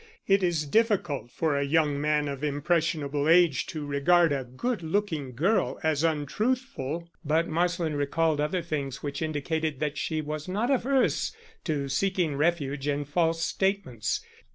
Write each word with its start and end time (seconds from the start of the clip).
It 0.25 0.41
is 0.41 0.65
difficult 0.65 1.29
for 1.29 1.55
a 1.55 1.63
young 1.63 2.01
man 2.01 2.27
of 2.27 2.43
impressionable 2.43 3.29
age 3.29 3.67
to 3.67 3.85
regard 3.85 4.31
a 4.31 4.43
good 4.45 4.81
looking 4.81 5.35
girl 5.35 5.79
as 5.83 6.03
untruthful, 6.03 7.07
but 7.23 7.47
Marsland 7.47 7.95
recalled 7.99 8.41
other 8.41 8.63
things 8.63 9.03
which 9.03 9.21
indicated 9.21 9.79
that 9.79 9.99
she 9.99 10.19
was 10.19 10.47
not 10.47 10.71
averse 10.71 11.33
to 11.65 11.87
seeking 11.87 12.35
refuge 12.35 12.87
in 12.87 13.05
false 13.05 13.43
statements. 13.45 14.21